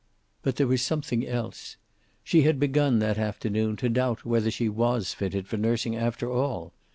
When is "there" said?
0.55-0.65